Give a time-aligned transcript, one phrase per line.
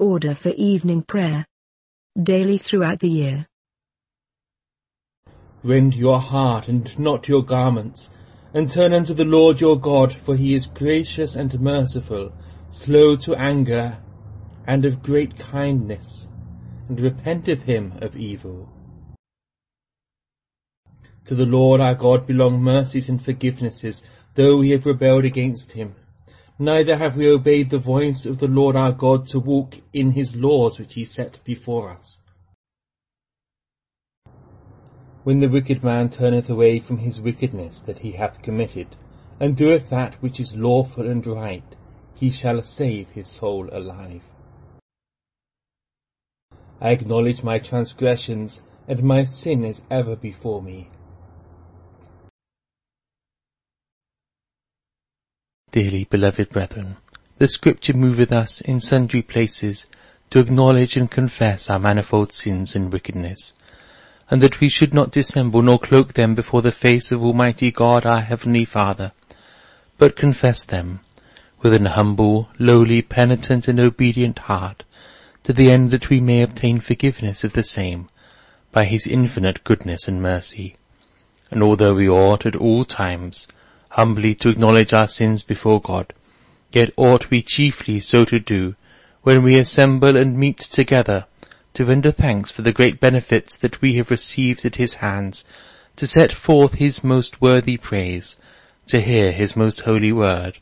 [0.00, 1.46] order for evening prayer.
[2.20, 3.46] Daily throughout the year.
[5.62, 8.08] Rend your heart and not your garments,
[8.54, 12.32] and turn unto the Lord your God, for he is gracious and merciful,
[12.70, 13.98] slow to anger,
[14.66, 16.28] and of great kindness,
[16.88, 18.68] and repenteth him of evil.
[21.26, 24.02] To the Lord our God belong mercies and forgivenesses,
[24.34, 25.94] though we have rebelled against him.
[26.62, 30.36] Neither have we obeyed the voice of the Lord our God to walk in his
[30.36, 32.18] laws which he set before us.
[35.24, 38.88] When the wicked man turneth away from his wickedness that he hath committed,
[39.40, 41.64] and doeth that which is lawful and right,
[42.14, 44.20] he shall save his soul alive.
[46.78, 50.90] I acknowledge my transgressions, and my sin is ever before me.
[55.72, 56.96] Dearly beloved brethren,
[57.38, 59.86] the Scripture moveth us in sundry places
[60.30, 63.52] to acknowledge and confess our manifold sins and wickedness,
[64.28, 68.04] and that we should not dissemble nor cloak them before the face of Almighty God
[68.04, 69.12] our Heavenly Father,
[69.96, 71.00] but confess them
[71.62, 74.82] with an humble, lowly, penitent and obedient heart,
[75.44, 78.08] to the end that we may obtain forgiveness of the same
[78.72, 80.74] by his infinite goodness and mercy.
[81.48, 83.46] And although we ought at all times
[83.90, 86.12] humbly to acknowledge our sins before God,
[86.72, 88.74] yet ought we chiefly so to do
[89.22, 91.26] when we assemble and meet together
[91.74, 95.44] to render thanks for the great benefits that we have received at his hands,
[95.96, 98.36] to set forth his most worthy praise,
[98.86, 100.58] to hear his most holy word,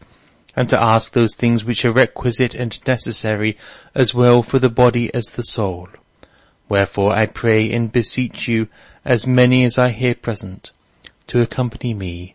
[0.56, 3.56] and to ask those things which are requisite and necessary
[3.95, 5.89] as well for the body as the soul.
[6.69, 8.69] Wherefore I pray and beseech you,
[9.05, 10.73] as many as are here present,
[11.29, 12.34] to accompany me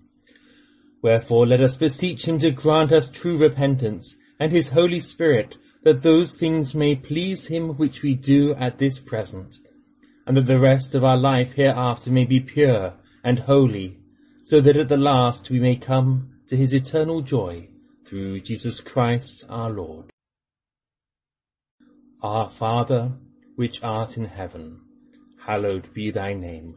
[1.01, 6.03] Wherefore let us beseech him to grant us true repentance, and his Holy Spirit, that
[6.03, 9.57] those things may please him which we do at this present,
[10.27, 13.99] and that the rest of our life hereafter may be pure and holy,
[14.43, 17.67] so that at the last we may come to his eternal joy
[18.05, 20.09] through Jesus Christ our Lord.
[22.21, 23.13] Our Father,
[23.55, 24.81] which art in heaven,
[25.45, 26.75] hallowed be thy name.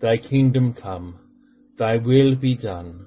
[0.00, 1.20] Thy kingdom come,
[1.76, 3.06] thy will be done,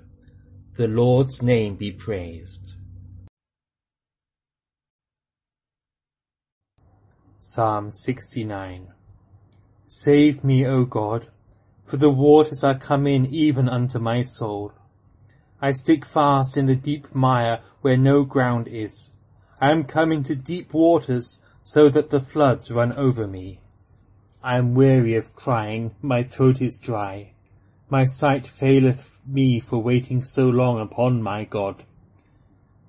[0.81, 2.73] The Lord's name be praised.
[7.39, 8.87] Psalm 69
[9.85, 11.27] Save me, O God,
[11.85, 14.73] for the waters are come in even unto my soul.
[15.61, 19.11] I stick fast in the deep mire where no ground is.
[19.61, 23.59] I am come into deep waters so that the floods run over me.
[24.41, 27.33] I am weary of crying, my throat is dry.
[27.87, 31.83] My sight faileth me for waiting so long upon my God.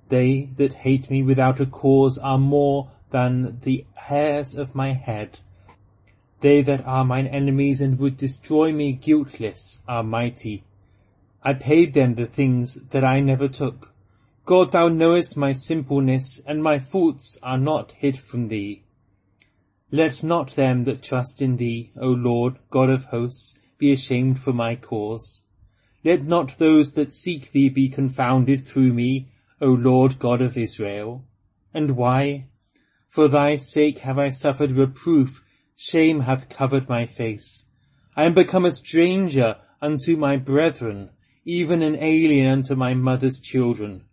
[0.09, 5.41] They that hate me without a cause are more than the hairs of my head.
[6.41, 10.65] They that are mine enemies and would destroy me guiltless are mighty.
[11.43, 13.93] I paid them the things that I never took.
[14.45, 18.83] God, thou knowest my simpleness, and my faults are not hid from thee.
[19.91, 24.53] Let not them that trust in thee, O Lord, God of hosts, be ashamed for
[24.53, 25.43] my cause.
[26.05, 29.29] Let not those that seek thee be confounded through me,
[29.61, 31.25] O Lord God of Israel.
[31.73, 32.47] And why?
[33.09, 35.43] For thy sake have I suffered reproof
[35.77, 37.65] Shame hath covered my face.
[38.15, 41.11] I am become a stranger unto my brethren,
[41.45, 44.05] even an alien unto my mother's children.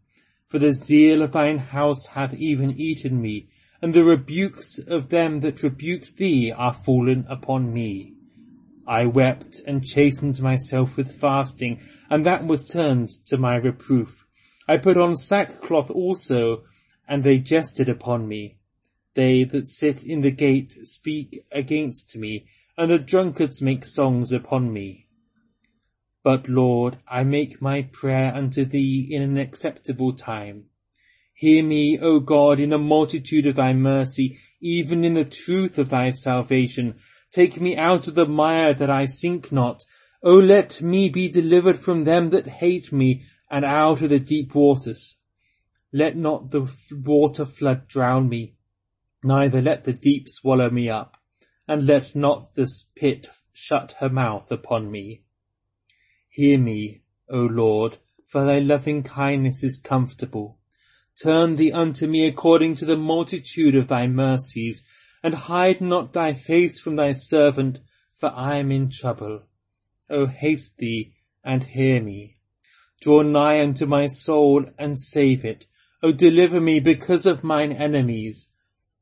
[0.47, 3.49] For the zeal of thine house hath even eaten me,
[3.81, 8.15] and the rebukes of them that rebuked thee are fallen upon me.
[8.89, 14.25] I wept and chastened myself with fasting, and that was turned to my reproof.
[14.67, 16.63] I put on sackcloth also,
[17.07, 18.57] and they jested upon me.
[19.13, 22.47] They that sit in the gate speak against me,
[22.79, 25.05] and the drunkards make songs upon me.
[26.23, 30.63] But Lord, I make my prayer unto thee in an acceptable time.
[31.35, 35.89] Hear me, O God, in the multitude of thy mercy, even in the truth of
[35.89, 36.95] thy salvation.
[37.31, 39.83] Take me out of the mire that I sink not.
[40.23, 44.53] O let me be delivered from them that hate me, and out of the deep
[44.53, 45.15] waters.
[45.91, 48.55] Let not the water flood drown me
[49.23, 51.17] Neither let the deep swallow me up,
[51.67, 55.23] and let not this pit shut her mouth upon me.
[56.29, 60.57] Hear me, O Lord, for thy loving kindness is comfortable.
[61.21, 64.85] Turn thee unto me according to the multitude of thy mercies,
[65.23, 67.79] and hide not thy face from thy servant,
[68.17, 69.43] for I am in trouble.
[70.09, 71.13] O haste thee,
[71.43, 72.37] and hear me.
[73.01, 75.67] Draw nigh unto my soul, and save it.
[76.01, 78.49] O deliver me because of mine enemies.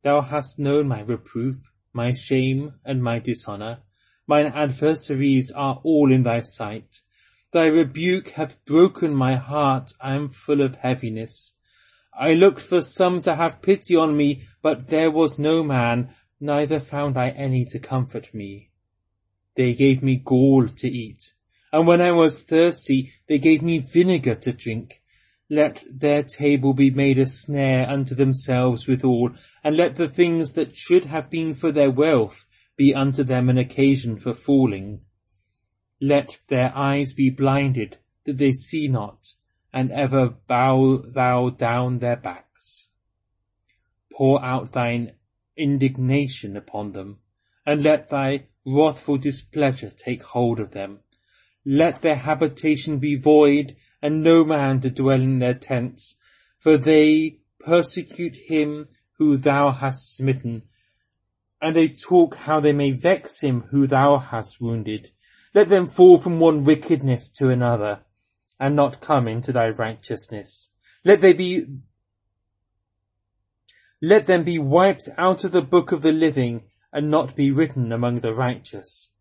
[0.04, 1.58] Thou hast known my reproof,
[1.94, 3.80] my shame, and my dishonour.
[4.28, 7.02] Mine adversaries are all in thy sight.
[7.52, 11.54] Thy rebuke hath broken my heart, I am full of heaviness.
[12.20, 16.80] I looked for some to have pity on me, but there was no man, neither
[16.80, 18.72] found I any to comfort me.
[19.56, 21.34] They gave me gall to eat,
[21.72, 25.02] and when I was thirsty, they gave me vinegar to drink.
[25.50, 29.32] Let their table be made a snare unto themselves withal,
[29.64, 33.58] and let the things that should have been for their wealth be unto them an
[33.58, 35.02] occasion for falling.
[36.02, 39.34] Let their eyes be blinded, that they see not,
[39.74, 42.88] and ever bow thou down their backs.
[44.12, 45.14] Pour out thine
[45.56, 47.18] indignation upon them,
[47.66, 51.00] and let thy wrathful displeasure take hold of them.
[51.66, 56.18] Let their habitation be void, and no man to dwell in their tents,
[56.60, 60.64] for they persecute him who thou hast smitten,
[61.62, 65.12] and they talk how they may vex him who thou hast wounded.
[65.54, 68.02] Let them fall from one wickedness to another,
[68.60, 70.72] and not come into thy righteousness.
[71.04, 71.66] Let they be
[74.02, 77.92] let them be wiped out of the book of the living, and not be written
[77.92, 79.12] among the righteous.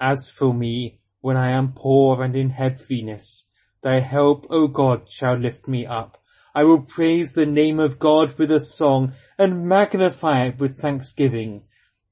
[0.00, 3.46] As for me, when I am poor and in heaviness.
[3.82, 6.18] Thy help, O God, shall lift me up.
[6.54, 11.62] I will praise the name of God with a song and magnify it with thanksgiving.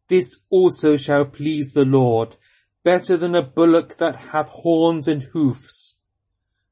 [0.09, 2.37] This also shall please the Lord,
[2.85, 5.99] better than a bullock that hath horns and hoofs.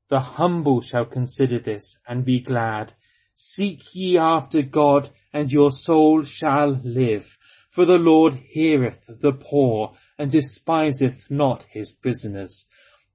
[0.08, 2.94] The humble shall consider this and be glad.
[3.34, 7.38] Seek ye after God, and your soul shall live.
[7.70, 12.66] For the Lord heareth the poor and despiseth not his prisoners.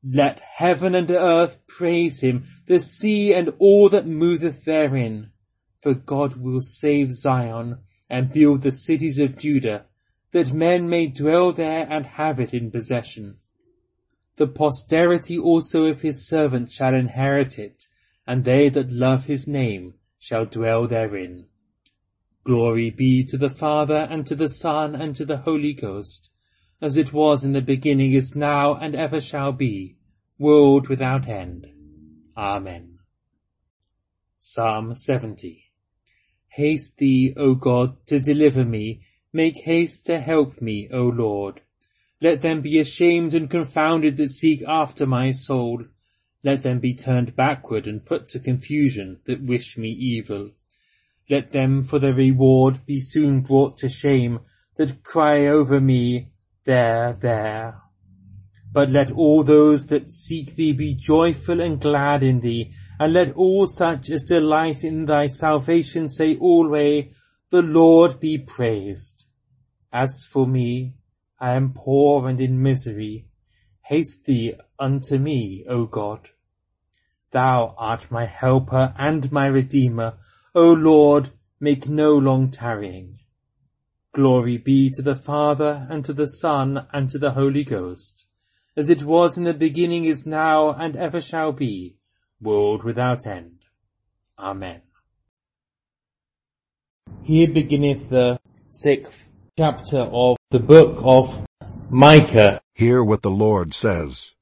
[0.04, 5.32] Let heaven and earth praise him, the sea and all that moveth therein.
[5.82, 9.86] For God will save Zion and build the cities of Judah,
[10.32, 13.40] that men may dwell there and have it in possession.
[14.36, 17.86] The posterity also of his servant shall inherit it,
[18.26, 21.46] and they that love his name shall dwell therein.
[22.44, 26.30] Glory be to the Father and to the Son and to the Holy Ghost,
[26.82, 29.98] as it was in the beginning is now and ever shall be,
[30.38, 31.68] world without end.
[32.36, 33.00] Amen.
[34.40, 35.72] Psalm 70
[36.50, 41.62] Haste thee, O God, to deliver me, make haste to help me, O Lord.
[42.24, 45.84] Let them be ashamed and confounded that seek after my soul.
[46.42, 50.52] Let them be turned backward and put to confusion that wish me evil.
[51.30, 54.40] Let them for their reward be soon brought to shame
[54.78, 56.32] that cry over me,
[56.64, 57.82] there, there.
[58.72, 63.34] But let all those that seek thee be joyful and glad in thee, and let
[63.34, 67.14] all such as delight in thy salvation say always,
[67.50, 69.26] the Lord be praised.
[69.92, 70.96] As for me,
[71.44, 73.26] I am poor and in misery.
[73.82, 76.30] Haste thee unto me, O God.
[77.32, 80.14] Thou art my helper and my redeemer.
[80.56, 83.20] O Lord, make no long tarrying.
[84.14, 88.26] Glory be to the Father, and to the Son, and to the Holy Ghost,
[88.78, 91.98] as it was in the beginning, is now, and ever shall be,
[92.40, 93.66] world without end.
[94.40, 94.82] Amen.
[97.24, 101.48] Here beginneth the sixth chapter of the book of
[101.90, 102.62] Micah.
[102.76, 104.34] Hear what the Lord says.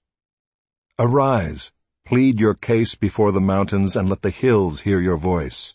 [1.00, 1.72] Arise,
[2.06, 5.74] plead your case before the mountains, and let the hills hear your voice.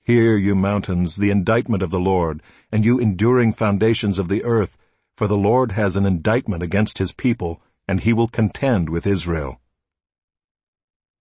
[0.00, 2.42] Hear, you mountains, the indictment of the Lord,
[2.72, 4.76] and you enduring foundations of the earth,
[5.16, 9.60] for the Lord has an indictment against his people, and he will contend with Israel.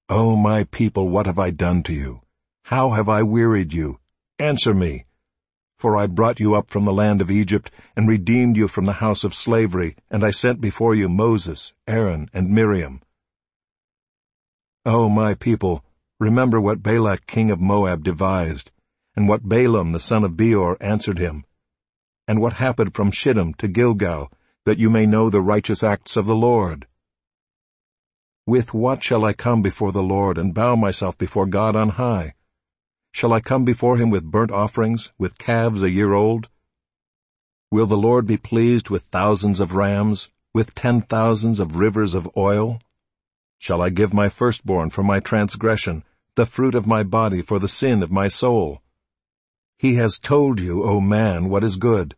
[0.09, 2.21] O my people, what have I done to you?
[2.63, 3.99] How have I wearied you?
[4.39, 5.05] Answer me.
[5.81, 9.01] For I brought you up from the land of Egypt, and redeemed you from the
[9.01, 13.01] house of slavery, and I sent before you Moses, Aaron, and Miriam.
[14.85, 15.83] O my people,
[16.19, 18.69] Remember what Balak king of Moab devised,
[19.15, 21.45] and what Balaam the son of Beor answered him,
[22.27, 24.31] and what happened from Shittim to Gilgal,
[24.65, 26.85] that you may know the righteous acts of the Lord.
[28.45, 32.35] With what shall I come before the Lord and bow myself before God on high?
[33.11, 36.49] Shall I come before him with burnt offerings, with calves a year old?
[37.69, 42.29] Will the Lord be pleased with thousands of rams, with ten thousands of rivers of
[42.35, 42.79] oil?
[43.59, 46.03] Shall I give my firstborn for my transgression,
[46.35, 48.81] the fruit of my body for the sin of my soul.
[49.77, 52.15] He has told you, O man, what is good.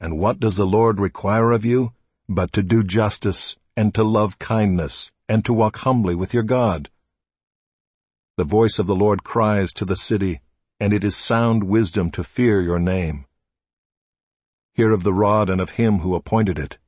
[0.00, 1.92] And what does the Lord require of you?
[2.28, 6.88] But to do justice, and to love kindness, and to walk humbly with your God.
[8.36, 10.40] The voice of the Lord cries to the city,
[10.78, 13.26] and it is sound wisdom to fear your name.
[14.72, 16.78] Hear of the rod and of him who appointed it.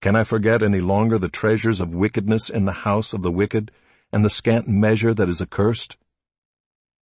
[0.00, 3.70] Can I forget any longer the treasures of wickedness in the house of the wicked,
[4.12, 5.98] and the scant measure that is accursed?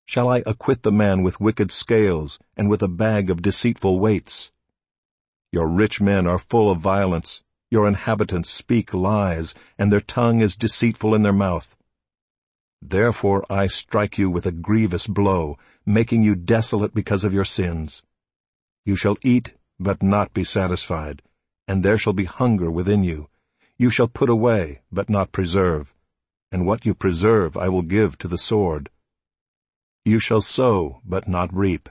[0.04, 4.50] Shall I acquit the man with wicked scales, and with a bag of deceitful weights?
[5.52, 10.56] Your rich men are full of violence, your inhabitants speak lies, and their tongue is
[10.56, 11.76] deceitful in their mouth.
[12.82, 18.02] Therefore I strike you with a grievous blow, making you desolate because of your sins.
[18.84, 21.22] You shall eat, but not be satisfied,
[21.66, 23.28] and there shall be hunger within you.
[23.76, 25.94] You shall put away, but not preserve
[26.50, 28.90] and what you preserve I will give to the sword.
[30.04, 31.88] You shall sow, but not reap.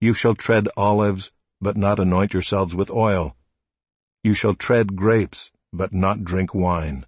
[0.00, 3.36] You shall tread olives, but not anoint yourselves with oil.
[4.24, 7.06] You shall tread grapes, but not drink wine.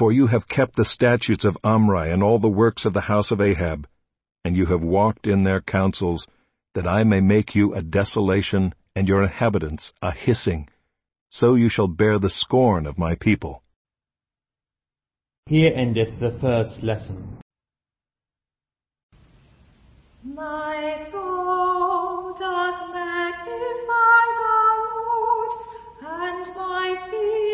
[0.00, 3.30] For you have kept the statutes of Omri and all the works of the house
[3.30, 3.86] of Ahab,
[4.42, 6.26] and you have walked in their counsels,
[6.72, 10.70] that I may make you a desolation and your inhabitants a hissing.
[11.30, 13.62] So you shall bear the scorn of my people.
[15.44, 17.36] Here endeth the first lesson.
[20.24, 24.62] My soul doth magnify the
[24.96, 25.52] Lord,
[26.00, 27.49] and my spirit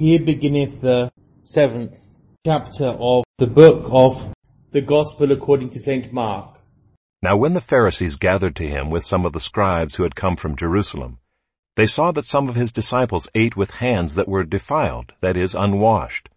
[0.00, 2.02] Here beginneth the seventh
[2.46, 4.32] chapter of the book of
[4.72, 6.10] the Gospel according to St.
[6.10, 6.58] Mark.
[7.20, 10.36] Now when the Pharisees gathered to him with some of the scribes who had come
[10.36, 11.18] from Jerusalem,
[11.76, 15.54] they saw that some of his disciples ate with hands that were defiled, that is,
[15.54, 16.30] unwashed.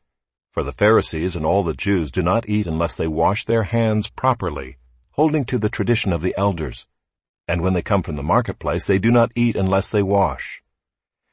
[0.52, 4.10] For the Pharisees and all the Jews do not eat unless they wash their hands
[4.10, 4.76] properly,
[5.12, 6.86] holding to the tradition of the elders.
[7.48, 10.63] And when they come from the marketplace, they do not eat unless they wash.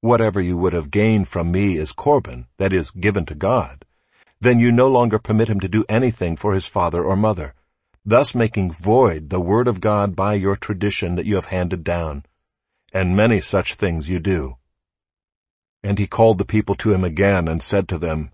[0.00, 3.84] Whatever you would have gained from me is Corban, that is, given to God,
[4.40, 7.54] then you no longer permit him to do anything for his father or mother,
[8.04, 12.24] thus making void the word of God by your tradition that you have handed down.
[12.92, 14.58] And many such things you do.
[15.82, 18.30] And he called the people to him again and said to them,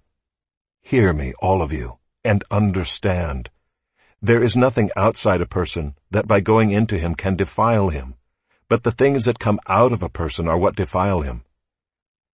[0.83, 3.51] Hear me, all of you, and understand.
[4.21, 8.15] There is nothing outside a person that by going into him can defile him,
[8.69, 11.45] but the things that come out of a person are what defile him.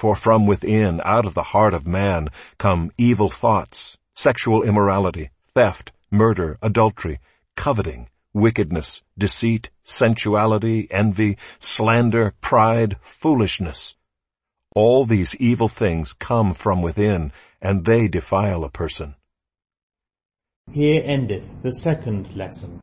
[0.00, 5.92] For from within, out of the heart of man, come evil thoughts, sexual immorality, theft,
[6.10, 7.18] murder, adultery,
[7.54, 13.94] coveting, wickedness, deceit, sensuality, envy, slander, pride, foolishness.
[14.74, 19.16] All these evil things come from within, and they defile a person.
[20.72, 22.80] Here endeth the second lesson.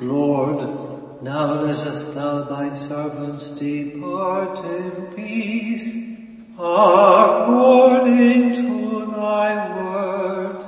[0.00, 5.96] Lord, now lettest thou thy servant depart in peace,
[6.58, 10.60] according to thy word.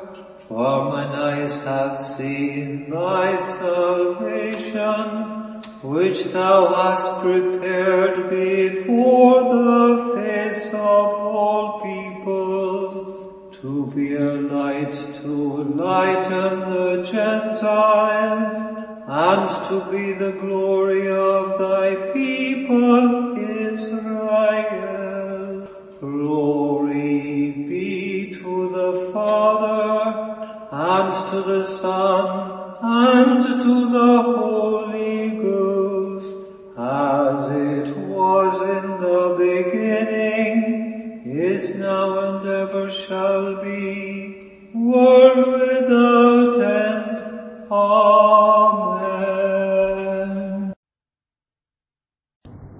[0.49, 5.05] For mine eyes have seen thy salvation,
[5.83, 12.95] which thou hast prepared before the face of all peoples,
[13.61, 17.88] to be a light to lighten the Gentiles,
[19.31, 23.37] and to be the glory of thy people
[23.73, 24.89] Israel.
[26.01, 29.93] Glory be to the Father,
[30.73, 32.25] and to the Son,
[32.81, 34.28] and to the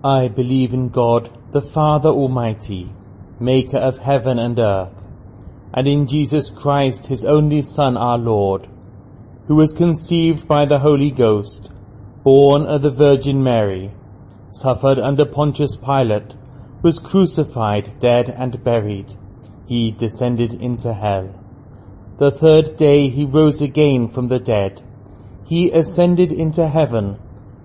[0.09, 2.91] I believe in God, the Father Almighty,
[3.39, 5.05] maker of heaven and earth,
[5.75, 8.67] and in Jesus Christ, his only Son, our Lord,
[9.49, 11.71] who was conceived by the Holy Ghost,
[12.23, 13.91] born of the Virgin Mary,
[14.49, 16.35] suffered under Pontius Pilate,
[16.81, 19.15] was crucified, dead, and buried.
[19.67, 21.29] He descended into hell.
[22.17, 24.81] The third day he rose again from the dead.
[25.45, 27.19] He ascended into heaven,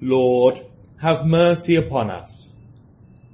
[0.00, 0.66] Lord,
[0.98, 2.52] have mercy upon us.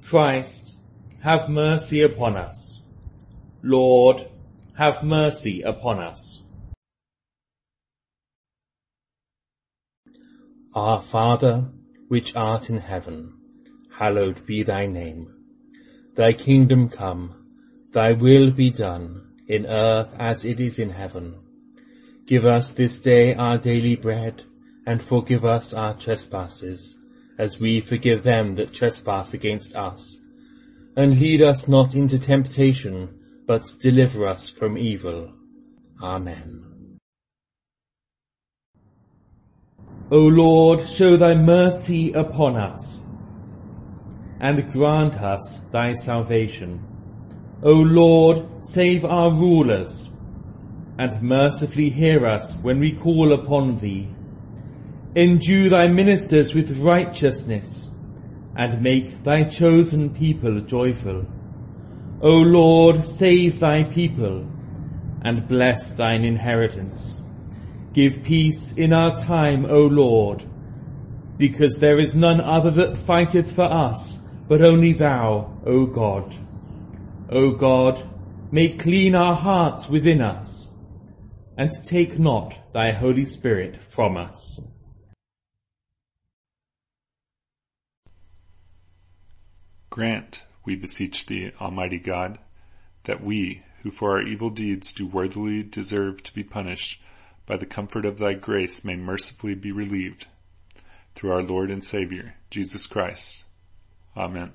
[0.05, 0.77] Christ,
[1.21, 2.81] have mercy upon us.
[3.61, 4.27] Lord,
[4.77, 6.41] have mercy upon us.
[10.73, 11.69] Our Father,
[12.07, 13.33] which art in heaven,
[13.99, 15.33] hallowed be thy name.
[16.15, 17.45] Thy kingdom come,
[17.91, 21.35] thy will be done, in earth as it is in heaven.
[22.25, 24.43] Give us this day our daily bread,
[24.85, 26.97] and forgive us our trespasses,
[27.37, 30.19] as we forgive them that trespass against us.
[30.95, 35.33] And lead us not into temptation, but deliver us from evil.
[36.01, 36.99] Amen.
[40.11, 43.01] O Lord, show thy mercy upon us,
[44.39, 46.85] and grant us thy salvation.
[47.63, 50.09] O Lord, save our rulers,
[50.99, 54.09] and mercifully hear us when we call upon thee.
[55.15, 57.91] Endue thy ministers with righteousness,
[58.55, 61.23] and make thy chosen people joyful.
[62.19, 64.47] O Lord, save thy people,
[65.21, 67.21] and bless thine inheritance.
[67.93, 70.45] Give peace in our time, O Lord,
[71.37, 76.33] because there is none other that fighteth for us, but only thou, O God.
[77.29, 78.03] O God,
[78.51, 80.69] make clean our hearts within us,
[81.55, 84.59] and take not thy Holy Spirit from us.
[89.93, 92.39] Grant, we beseech thee, Almighty God,
[93.03, 96.99] that we, who for our evil deeds do worthily deserve to be punished,
[97.45, 100.25] by the comfort of thy grace may mercifully be relieved.
[101.13, 103.45] Through our Lord and Saviour, Jesus Christ.
[104.17, 104.53] Amen.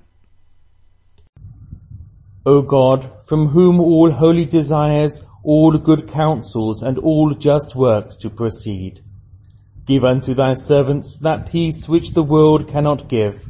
[2.45, 8.29] O God, from whom all holy desires, all good counsels, and all just works to
[8.29, 9.01] proceed,
[9.85, 13.49] give unto thy servants that peace which the world cannot give,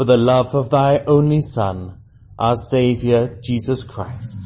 [0.00, 2.00] for the love of thy only Son,
[2.38, 4.38] our Saviour, Jesus Christ.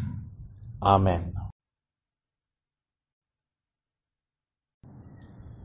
[0.83, 1.33] Amen.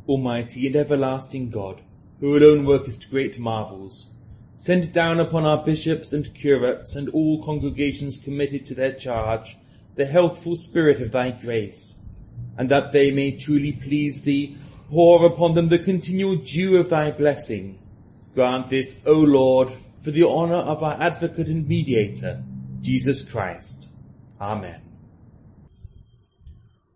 [0.07, 1.81] Almighty and everlasting God,
[2.19, 4.13] who alone workest great marvels,
[4.57, 9.57] send down upon our bishops and curates and all congregations committed to their charge
[9.95, 11.97] the healthful spirit of thy grace,
[12.59, 14.55] and that they may truly please thee,
[14.91, 17.79] pour upon them the continual dew of thy blessing,
[18.35, 22.43] Grant this, O Lord, for the honor of our advocate and mediator,
[22.81, 23.89] Jesus Christ.
[24.39, 24.81] Amen.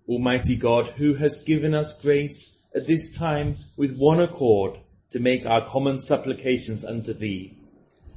[0.08, 5.46] Almighty God, who has given us grace at this time with one accord to make
[5.46, 7.58] our common supplications unto thee,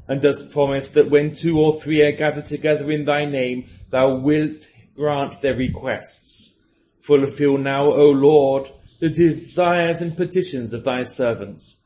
[0.08, 4.14] and dost promise that when two or three are gathered together in thy name, thou
[4.16, 6.58] wilt grant their requests.
[7.00, 11.85] Fulfill now, O Lord, the desires and petitions of thy servants,